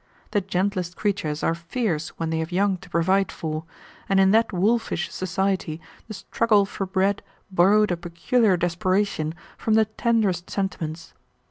[0.31, 3.65] The gentlest creatures are fierce when they have young to provide for,
[4.09, 9.85] and in that wolfish society the struggle for bread borrowed a peculiar desperation from the
[9.85, 11.13] tenderest sentiments.